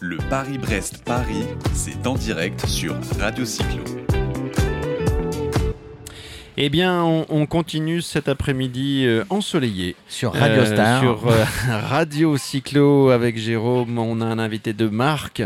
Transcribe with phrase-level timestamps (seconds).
[0.00, 3.82] Le Paris-Brest-Paris, c'est en direct sur Radio Cyclo.
[6.62, 9.96] Eh bien, on, on continue cet après-midi euh, ensoleillé.
[10.08, 11.00] Sur Radio Euh, Star.
[11.00, 11.44] sur euh,
[11.88, 13.98] Radio Cyclo avec Jérôme.
[13.98, 15.42] On a un invité de marque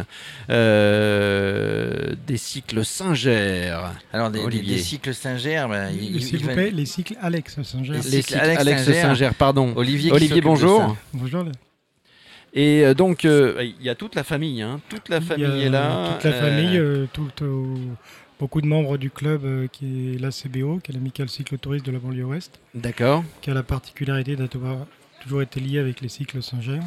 [0.51, 3.77] euh, des cycles Singer.
[4.13, 4.77] Alors, des, des, Olivier.
[4.77, 7.93] des cycles Singer, bah, il- il- S'il il vous va- plaît, les cycles Alex Singer.
[7.93, 9.01] Les Les cycles Alex Alex, Singer.
[9.03, 9.73] Singer, pardon.
[9.77, 10.97] Olivier, Olivier, bonjour.
[11.13, 11.45] Bonjour.
[12.55, 14.63] Et euh, donc, euh, il y a toute la famille.
[14.63, 14.81] hein.
[14.89, 16.13] Toute la famille a est là.
[16.15, 17.79] Toute la Euh, famille, tout,
[18.39, 21.99] beaucoup de membres du club euh, qui est l'ACBO, qui est l'Amicale Cyclotourisme de la
[21.99, 23.25] banlieue ouest, D'accord.
[23.41, 24.87] qui a la particularité d'avoir
[25.21, 26.81] toujours été lié avec les cycles Singer.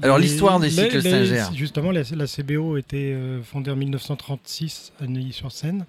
[0.00, 1.44] Alors, l'histoire des les- cycles les- Singer.
[1.54, 5.84] Justement, la, la CBO euh, fondée en 1936 à Neuilly-sur-Seine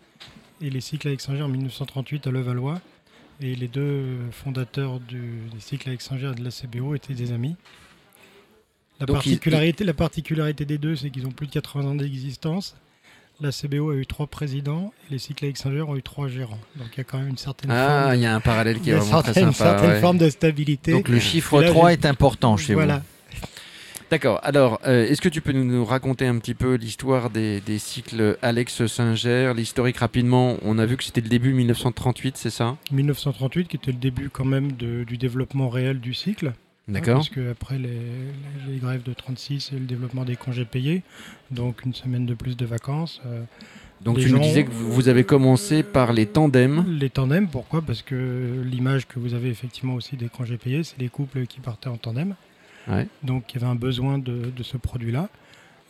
[0.61, 2.81] et les cycles avec Singer en 1938 à Levallois.
[3.41, 7.31] Et les deux fondateurs du- des cycles avec Singer et de la CBO étaient des
[7.31, 7.55] amis.
[8.99, 11.95] La, Donc, ils- particularité, la particularité des deux, c'est qu'ils ont plus de 80 ans
[11.95, 12.75] d'existence.
[13.41, 16.59] La CBO a eu trois présidents et les cycles Singer ont eu trois gérants.
[16.75, 18.81] Donc il y a quand même une certaine Ah, forme, il y a un parallèle
[18.81, 19.69] qui est a vraiment très certaine- sympa.
[19.69, 20.01] une certaine ouais.
[20.01, 20.91] forme de stabilité.
[20.91, 23.01] Donc, le chiffre Et là, 3 j'ai- est important chez voilà.
[24.11, 24.39] D'accord.
[24.43, 27.77] Alors, euh, est-ce que tu peux nous, nous raconter un petit peu l'histoire des, des
[27.77, 30.57] cycles Alex Singer, l'historique rapidement?
[30.63, 32.75] On a vu que c'était le début 1938, c'est ça?
[32.91, 36.53] 1938, qui était le début quand même de- du développement réel du cycle.
[36.89, 37.15] Hein, D'accord.
[37.17, 37.89] Parce qu'après les,
[38.67, 41.03] les- grèves de 36 et le développement des congés payés,
[41.51, 43.21] donc une semaine de plus de vacances.
[43.25, 43.43] euh,
[44.01, 46.85] Donc tu nous disais que vous vous avez commencé par les tandems.
[46.87, 47.81] les tandems, pourquoi?
[47.81, 51.59] Parce que l'image que vous avez effectivement aussi des congés payés, c'est les couples qui
[51.59, 52.35] partaient en tandem.
[52.87, 53.07] Ouais.
[53.23, 55.29] Donc il y avait un besoin de, de ce produit-là.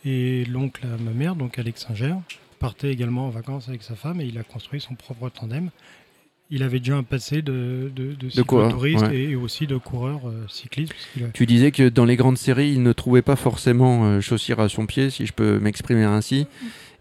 [0.04, 2.14] Et l'oncle à ma mère, donc Alex Singer,
[2.58, 5.70] partait également en vacances avec sa femme et il a construit son propre tandem.
[6.50, 9.16] Il avait déjà un passé de, de, de coureur, cyclotouristes ouais.
[9.16, 10.92] et, et aussi de coureur euh, cycliste.
[11.18, 14.58] a- Tu disais que dans les grandes séries, il ne trouvait pas forcément euh, chaussures
[14.60, 16.46] à son pied, si je peux m'exprimer ainsi.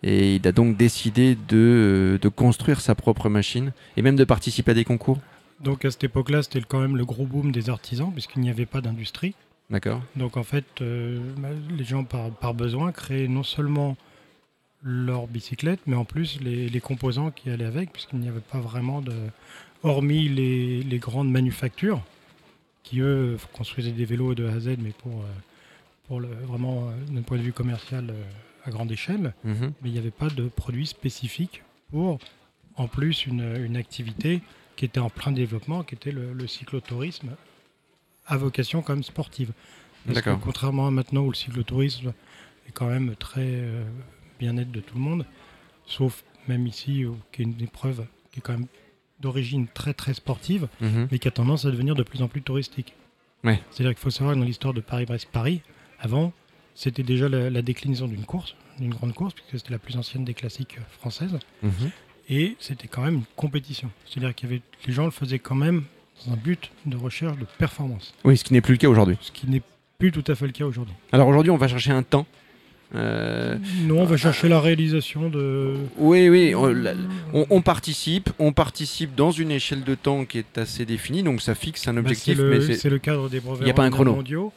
[0.04, 4.24] Et il a donc décidé de, euh, de construire sa propre machine et même de
[4.24, 5.20] participer à des concours.
[5.62, 8.66] Donc à cette époque-là, c'était quand même le gros boom des artisans, puisqu'il n'y avait
[8.68, 9.34] pas d'industrie.
[9.70, 13.98] D'accord Donc en fait, euh, bah, les gens par, par besoin créaient non seulement
[14.84, 18.60] leur bicyclette, mais en plus les, les composants qui allaient avec, puisqu'il n'y avait pas
[18.60, 19.14] vraiment de...
[19.82, 22.02] Hormis les, les grandes manufactures,
[22.84, 25.26] qui eux construisaient des vélos de A à Z, mais pour, euh,
[26.08, 28.24] pour le, vraiment euh, d'un point de vue commercial euh,
[28.66, 29.72] à grande échelle, Mhm.
[29.82, 32.20] mais il n'y avait pas de produits spécifiques pour,
[32.76, 34.42] en plus, une, une activité
[34.76, 37.30] qui était en plein développement, qui était le, le cyclotourisme
[38.28, 39.52] à vocation quand même sportive.
[40.06, 42.14] Parce que contrairement à maintenant où le cyclotourisme
[42.68, 43.84] est quand même très euh,
[44.40, 45.26] bien-être de tout le monde,
[45.86, 48.68] sauf même ici, où, qui est une épreuve qui est quand même
[49.20, 51.08] d'origine très très sportive, Mhm.
[51.12, 52.94] mais qui a tendance à devenir de plus en plus touristique.
[53.44, 53.60] Ouais.
[53.72, 55.62] C'est-à-dire qu'il faut savoir que dans l'histoire de Paris-Brest-Paris,
[56.00, 56.32] avant,
[56.76, 60.24] c'était déjà la, la déclinaison d'une course, d'une grande course, puisque c'était la plus ancienne
[60.24, 61.92] des classiques euh, françaises, Mhm.
[62.30, 63.90] et c'était quand même une compétition.
[64.06, 65.84] C'est-à-dire qu'il y avait, les gens le faisaient quand même
[66.26, 69.18] dans un but de recherche de performance, Oui, ce qui n'est plus le cas aujourd'hui.
[69.22, 69.62] ce qui n'est
[69.98, 70.96] plus tout à fait le cas aujourd'hui.
[71.12, 72.26] Alors aujourd'hui, on va chercher un temps.
[72.96, 75.76] Euh, Nous, on va chercher la réalisation de...
[75.98, 76.94] Oui, oui, on, la-
[77.34, 81.42] on- on participe, on participe dans une échelle de temps qui est assez définie, donc
[81.42, 83.68] ça fixe un Bah, objectif, c'est le, mais c'est c'est le cadre des brevets Il
[83.68, 84.16] y a pas un chrono.
[84.16, 84.52] mondiaux,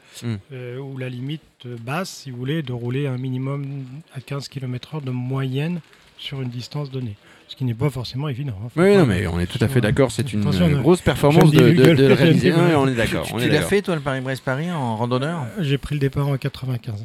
[0.52, 1.42] euh, où la limite
[1.84, 3.66] basse, si vous voulez, de rouler un minimum
[4.14, 5.80] à 15 km/h de moyenne
[6.16, 7.16] sur une distance donnée.
[7.48, 8.54] Ce qui n'est pas forcément évident.
[8.64, 8.68] hein.
[8.76, 11.60] Oui, non, mais on est tout à fait d'accord, c'est une euh, grosse performance de,
[12.14, 12.50] réaliser.
[12.76, 13.26] on est d'accord.
[13.26, 13.68] Tu, on tu est l'as d'accord.
[13.68, 15.44] fait, toi, le Paris-Brest-Paris en randonneur?
[15.60, 17.04] J'ai pris le départ en 95.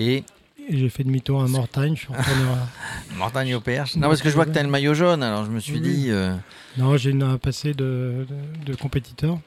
[0.00, 0.24] Et
[0.72, 2.44] Et j'ai fait demi-tour à Mortagne, je suis retourné
[3.12, 3.14] à...
[3.16, 5.44] Mortagne au Perche Non, parce que je vois que tu as le maillot jaune, alors
[5.44, 5.80] je me suis Oui.
[5.80, 6.10] dit.
[6.10, 6.36] euh,
[6.78, 9.40] Non, j'ai un passé de, de, de compétiteur,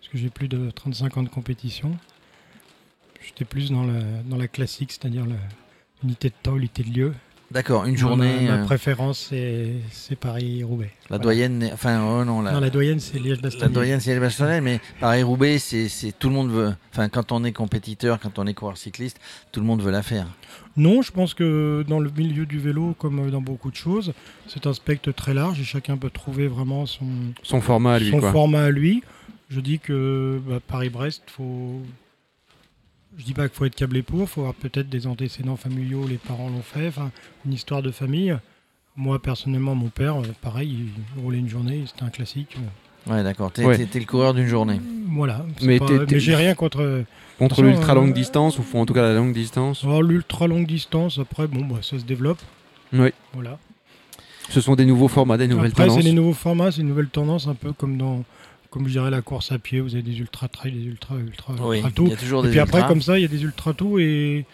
[0.00, 1.94] parce que j'ai plus de 35 ans de compétition.
[3.26, 5.26] J'étais plus dans la, dans la classique, c'est-à-dire
[6.02, 7.14] l'unité de temps, l'unité de lieu.
[7.54, 8.48] D'accord, une journée.
[8.48, 10.90] Ma, euh, préférence, c'est, c'est Paris-Roubaix.
[11.08, 11.22] la Voilà.
[11.22, 11.70] doyenne.
[11.72, 13.72] Enfin, oh non, la, Non, la doyenne, c'est la Liège-Bastogne.
[13.72, 16.74] doyenne, c'est Bastogne, mais Paris-Roubaix, c'est c'est- tout le monde veut.
[16.92, 19.20] Enfin, quand on est compétiteur, quand on est coureur cycliste,
[19.52, 20.26] tout le monde veut la faire.
[20.76, 24.12] Non, je pense que dans le milieu du vélo, comme dans beaucoup de choses,
[24.48, 27.06] c'est un spectre très large et chacun peut trouver vraiment son,
[27.44, 28.32] Son format à lui, son quoi.
[28.32, 29.04] format à lui.
[29.48, 31.80] Je dis que bah, Paris-Brest, faut.
[33.18, 36.06] Je dis pas qu'il faut être câblé pour, il faut avoir peut-être des antécédents familiaux,
[36.08, 37.10] les parents l'ont fait, enfin,
[37.46, 38.36] une histoire de famille.
[38.96, 42.56] Moi, personnellement, mon père, euh, pareil, il roulait une journée, c'était un classique.
[43.06, 43.52] Ouais, d'accord.
[43.52, 43.76] T'es Ouais.
[43.76, 44.80] le coureur d'une journée.
[45.08, 45.44] Voilà.
[45.62, 47.04] Mais pas- j'ai rien contre.
[47.38, 49.82] Contre Attention, l'ultra euh, longue distance, ou en tout cas la longue distance.
[49.84, 52.38] Alors, l'ultra longue distance, après, bon, bah, ça se développe.
[52.92, 53.10] Oui.
[53.32, 53.58] Voilà.
[54.48, 55.98] Ce sont des nouveaux formats, des nouvelles Après, tendances.
[56.02, 58.22] c'est des nouveaux formats, c'est une nouvelle tendance, un peu comme dans,
[58.74, 59.78] comme je dirais, la course à pied.
[59.80, 62.50] Vous avez des ultra trail, des ultra, ultra, Oui, ultra y a toujours Et des
[62.50, 64.44] puis après, comme ça, il y a des ultra tout et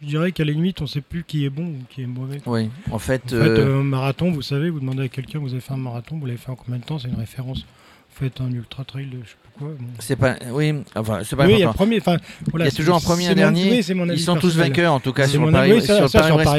[0.00, 2.06] Je dirais qu'à la limite, on ne sait plus qui est bon ou qui est
[2.06, 2.40] mauvais.
[2.46, 5.52] Oui, en fait, En euh, fait, euh, marathon, vous savez, vous demandez à quelqu'un, vous
[5.52, 7.58] avez fait un marathon, vous l'avez fait en combien de temps C'est une référence.
[7.58, 9.68] Vous faites un ultra trail de je sais pas quoi.
[9.78, 9.86] bon.
[9.98, 10.36] c'est pas.
[10.52, 11.98] Oui, enfin, c'est pas oui, il y a premier.
[11.98, 12.16] enfin,
[12.50, 13.70] voilà, Il y a toujours un premier et un mon- dernier.
[13.70, 13.84] oui,
[14.14, 16.40] Ils sont tous vainqueurs, en tout cas, sur mon Paris, oui, ça- sur ça, sur
[16.40, 16.52] ils sont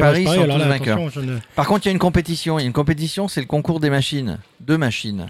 [0.46, 1.00] tous vainqueurs.
[1.00, 2.60] ne- Par contre, il y a une compétition.
[2.60, 4.38] Il y a une compétition, c'est le concours des machines.
[4.60, 5.28] Deux machines.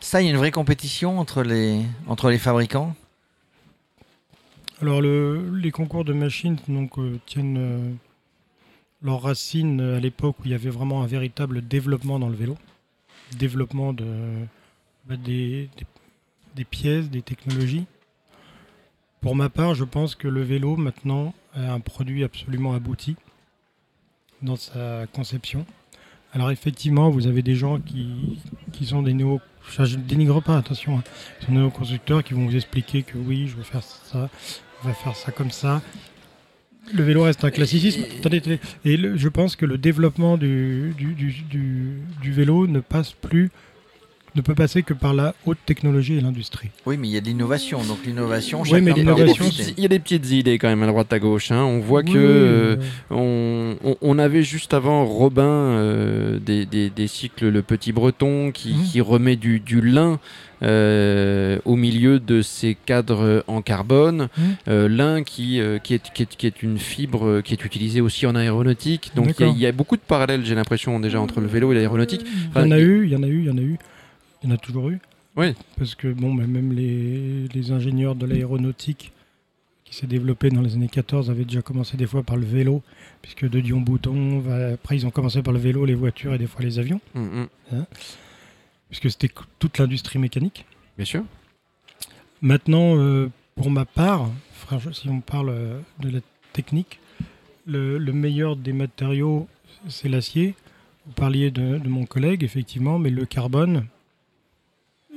[0.00, 2.96] Ça, il y a une vraie compétition entre les, entre les fabricants?
[4.80, 7.92] Alors, le- les concours de machines donc, euh, tiennent euh,
[9.02, 12.34] leurs racines euh, à l'époque où il y avait vraiment un véritable développement dans le
[12.34, 12.56] vélo.
[13.38, 14.06] Développement de,
[15.06, 15.68] bah, des,
[16.70, 17.84] pièces, des technologies.
[19.20, 23.16] Pour ma part, je pense que le vélo, maintenant, a un produit absolument abouti
[24.40, 25.66] dans sa conception.
[26.32, 28.38] Alors, effectivement, vous avez des gens qui,
[28.72, 29.42] qui sont des néo...
[29.68, 30.98] Je ne dénigre pas, attention.
[30.98, 31.02] hein.
[31.40, 34.28] Ce sont des néo-constructeurs qui vont vous expliquer que oui, je veux faire ça,
[34.84, 35.80] on va faire ça comme ça.
[36.92, 38.00] Le vélo reste un classicisme.
[38.02, 38.60] Et- Attendez, attendez.
[38.84, 43.50] Et le- je pense que le développement du, du- du- du vélo ne passe plus,
[44.34, 46.68] ne peut passer que par la haute technologie et l'industrie.
[46.86, 47.82] Oui, mais il y a de l'innovation.
[47.82, 49.44] Donc l'innovation, Oui, mais l'innovation.
[49.76, 51.50] Il y a des petites idées quand même à droite à gauche.
[51.50, 51.62] hein.
[51.64, 52.76] On voit Oui, que euh,
[53.10, 58.74] oui, on, avait juste avant Robin euh, des, des- des cycles Le Petit Breton qui,
[58.74, 58.84] Mhm.
[58.84, 60.18] qui remet du, du lin
[60.62, 64.28] euh, au milieu de ses cadres en carbone.
[64.36, 64.44] Mhm.
[64.68, 67.64] Euh, lin qui, euh, qui, est, qui, est, qui est une fibre euh, qui est
[67.64, 69.12] utilisée aussi en aéronautique.
[69.14, 71.74] Donc il y a- y, beaucoup de parallèles, j'ai l'impression, déjà entre le vélo et
[71.74, 72.22] l'aéronautique.
[72.56, 73.78] Il y en a eu, il y en a eu, il y en a eu.
[74.42, 74.98] Il y en a toujours eu.
[75.36, 75.54] Oui.
[75.76, 79.12] Parce que bon, mais même les, les ingénieurs de l'aéronautique
[79.84, 82.82] qui s'est développé dans les années 14 avaient déjà commencé des fois par le vélo,
[83.22, 84.42] puisque de Dion-Bouton,
[84.74, 87.48] après ils ont commencé par le vélo, les voitures et des fois les avions, Mhm,
[88.88, 90.64] puisque c'était toute l'industrie mécanique.
[90.96, 91.24] bien sûr.
[92.42, 94.30] Maintenant, euh, pour ma part,
[94.92, 96.20] si on parle euh, de la
[96.52, 96.98] technique,
[97.66, 99.46] le, le meilleur des matériaux,
[99.88, 100.54] c'est l'acier.
[101.06, 103.86] Vous parliez de, de mon collègue, effectivement, mais le carbone,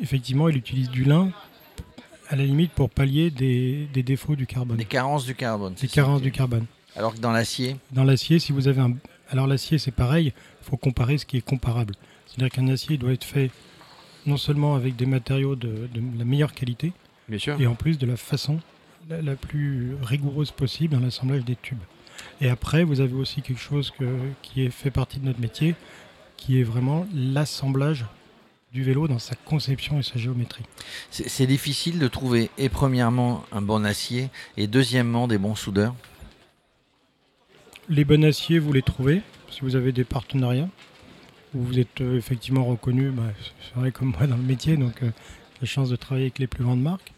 [0.04, 1.32] effectivement, il utilise du lin,
[2.30, 5.74] à la limite, pour pallier des, des défauts du carbone, Les carences du carbone.
[5.80, 6.66] des carences du carbone.
[6.96, 8.94] Alors que dans l'acier, Dans l'acier, si vous avez un...
[9.30, 11.96] Alors l'acier, c'est pareil, il faut comparer ce qui est comparable.
[12.28, 13.50] C'est-à-dire qu'un acier doit être fait
[14.26, 16.94] non seulement avec des matériaux de- de la meilleure qualité,
[17.28, 17.60] Bien sûr.
[17.60, 18.60] et en plus de la façon
[19.10, 21.82] la, la plus rigoureuse possible dans l'assemblage des tubes.
[22.42, 25.76] Et après, vous avez aussi quelque chose que- qui est fait partie de notre métier,
[26.38, 28.06] qui est vraiment l'assemblage
[28.74, 30.64] du vélo dans sa conception et sa géométrie.
[31.12, 35.94] c'est difficile de trouver, et premièrement, un bon acier, et deuxièmement, des bons soudeurs.
[37.88, 39.22] Les bons aciers, vous les trouvez
[39.52, 40.70] si vous avez des partenariats?
[41.54, 43.22] Où vous êtes euh, effectivement reconnu, bah,
[43.62, 45.12] c'est vrai comme moi dans le métier, donc euh,
[45.62, 47.14] la chance de travailler avec les plus grandes marques.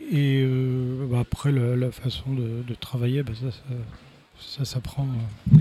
[0.00, 5.06] Et euh, bah, après, la, la façon de, de travailler, bah, ça, ça, ça s'apprend.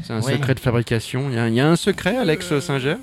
[0.02, 1.30] C'est un secret de fabrication.
[1.30, 2.96] Il y, a, il y a un secret, Alex Euh, Singer?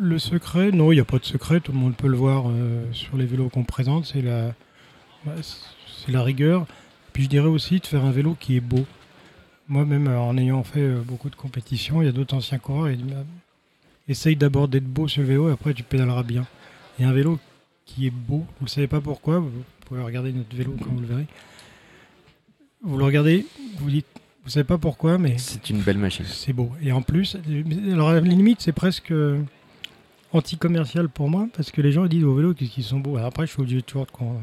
[0.00, 2.44] Le secret, non, il n'y a pas de secret, tout le monde peut le voir
[2.48, 4.54] euh, sur les vélos qu'on présente, c'est la,
[5.26, 6.66] bah, c'est la rigueur.
[7.12, 8.86] Puis je dirais aussi de faire un vélo qui est beau.
[9.66, 12.90] Moi-même, euh, en ayant fait euh, beaucoup de compétitions, il y a d'autres anciens coureurs,
[12.90, 13.24] ils bah,
[14.06, 16.46] essaye d'abord d'être beau sur le vélo et après tu pédaleras bien.
[17.00, 17.40] Et un vélo
[17.84, 19.50] qui est beau, vous ne savez pas pourquoi, vous
[19.84, 21.26] pouvez regarder notre vélo quand vous le verrez.
[22.84, 23.46] Vous le regardez,
[23.78, 24.06] vous dites,
[24.44, 26.24] vous savez pas pourquoi, mais C'est une belle machine.
[26.24, 26.70] c'est beau.
[26.80, 27.36] Et en plus,
[27.92, 29.12] alors à la limite, c'est presque
[30.32, 33.16] anti-commercial pour moi, parce que les gens disent aux vélos qu'ils qu'ils sont beaux.
[33.16, 34.40] Alors après, je suis obligé toujours de com-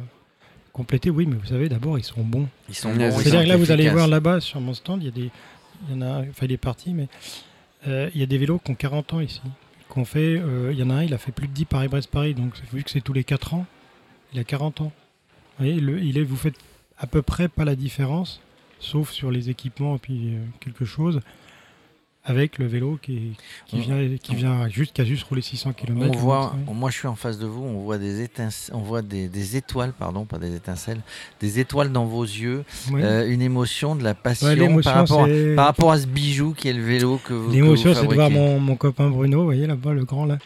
[0.74, 1.10] compléter.
[1.10, 2.48] Oui, mais vous savez, d'abord, ils sont bons.
[2.70, 5.10] Ils sont bons, c'est-à-dire que là, vous allez voir là-bas sur mon stand, il y
[5.10, 5.32] a des,
[5.90, 7.08] il y en a, enfin, il est parti, mais
[7.88, 9.42] euh, il y a des vélos qui ont 40 ans ici.
[9.90, 12.34] Qu'on fait, euh, il y en a un, il a fait plus de 10 Paris-Brest-Paris,
[12.34, 13.66] donc vu que c'est tous les 4 ans,
[14.34, 14.92] il a 40 ans.
[15.60, 16.56] Vous voyez, le- il est, vous faites
[16.98, 18.42] à peu près pas la différence,
[18.80, 21.20] sauf sur les équipements et puis euh, quelque chose,
[22.26, 23.34] avec le vélo qui,
[23.68, 26.12] qui On- vient, qui vient juste, qui a juste roulé 600 km.
[26.14, 29.02] On voit, moi je suis en face de vous, on voit des étincelles, on voit
[29.02, 31.02] des, des étoiles, pardon, pas des étincelles,
[31.40, 32.64] des étoiles dans vos yeux,
[32.94, 36.08] euh, une émotion, de la passion Ouais, par, rapport à, c'est- par rapport à ce
[36.08, 39.40] bijou qui est le vélo que vous, L'émotion, c'est de voir mon, mon copain Bruno,
[39.40, 40.38] vous voyez là-bas, le grand là,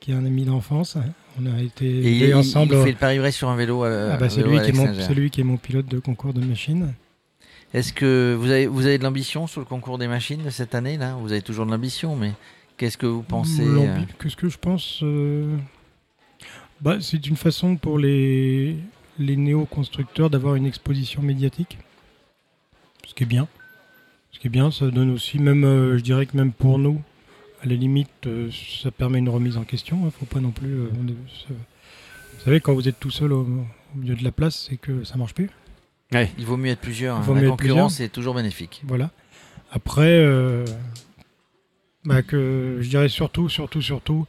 [0.00, 0.96] qui est un ami d'enfance.
[1.40, 2.74] On a été Et élevés il, ensemble.
[2.74, 3.84] il fait le Paris-Brest sur un vélo.
[3.84, 4.58] euh, Ah bah, c'est lui,
[5.14, 6.94] lui qui est mon pilote de concours de machine.
[7.74, 10.74] Est-ce que vous avez, vous avez de l'ambition sur le concours des machines de cette
[10.74, 11.14] année là?
[11.20, 12.32] Vous avez toujours de l'ambition, mais
[12.78, 15.54] qu'est-ce que vous pensez euh, Qu'est-ce que je pense euh,
[16.80, 18.76] bah, C'est une façon pour les,
[19.18, 21.76] les néo-constructeurs d'avoir une exposition médiatique.
[23.06, 23.48] Ce qui est bien.
[24.32, 27.02] Ce qui est bien, ça donne aussi, même, euh, je dirais que même pour nous,
[27.62, 28.28] à la limite,
[28.82, 30.00] ça permet une remise en question.
[30.04, 30.74] Il faut pas non plus.
[30.74, 33.46] vous savez, quand vous êtes tout seul au,
[33.96, 35.50] milieu de la place, c'est que ça marche plus.
[36.12, 37.16] Il vaut mieux être plusieurs.
[37.16, 37.34] Hein.
[37.34, 38.82] La concurrence est toujours bénéfique.
[38.86, 39.10] Voilà.
[39.70, 40.64] Après, euh,
[42.04, 44.26] bah, que je dirais surtout, surtout, surtout,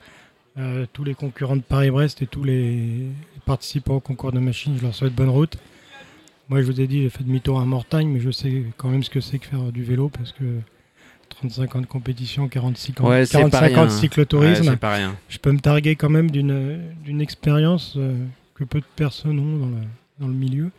[0.57, 3.05] euh, tous les concurrents de Paris-Brest et tous les
[3.45, 5.57] participants au concours de machines, je leur souhaite bonne route.
[6.49, 9.03] Moi, je vous ai dit, j'ai fait demi-tour à Mortagne, mais je sais quand même
[9.03, 10.43] ce que c'est que faire du vélo parce que
[11.29, 14.77] 35 ans de compétition, 46 ans, 45 ans de cyclotourisme.
[15.29, 18.15] Je peux me targuer quand même d'une expérience euh,
[18.55, 19.83] que peu de personnes ont dans le,
[20.19, 20.71] dans le milieu.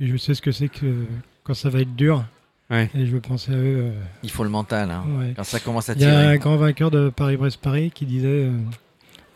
[0.00, 1.06] Et je sais ce que c'est que
[1.44, 2.24] quand ça va être dur,
[2.70, 3.82] et je veux penser à eux.
[3.84, 4.90] Euh, Il faut le mental.
[4.90, 5.04] Hein,
[5.36, 6.10] Quand ça commence à tirer.
[6.10, 8.50] Il y a un grand vainqueur de Paris-Brest-Paris qui disait euh,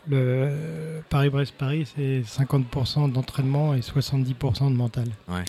[0.07, 0.49] le
[1.09, 5.05] Paris-Brest-Paris, c'est 50% d'entraînement et 70% de mental.
[5.27, 5.43] Ouais.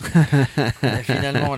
[1.03, 1.57] finalement,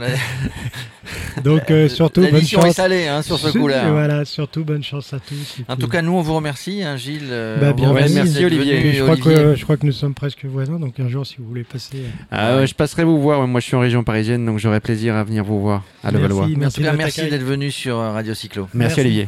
[1.44, 2.66] donc euh, surtout bonne chance.
[2.66, 3.90] est salée hein, sur ce coup-là.
[3.92, 5.58] Voilà, surtout bonne chance à tous.
[5.68, 7.34] En tout cas, nous on vous remercie, hein, Gilles.
[7.60, 8.94] Bah, bien, merci Olivier.
[8.94, 11.46] Je crois, Que, je crois que nous sommes presque voisins, donc un jour si vous
[11.46, 12.04] voulez passer.
[12.32, 13.46] Ah, je passerai vous voir.
[13.48, 16.48] Moi, je suis en région parisienne, donc j'aurai plaisir à venir vous voir à Levallois.
[16.58, 18.68] Merci, merci, merci d'être venu sur Radio Cyclo.
[18.74, 19.02] merci.
[19.02, 19.28] Olivier.